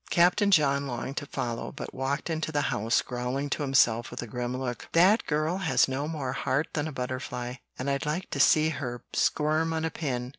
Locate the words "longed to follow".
0.87-1.71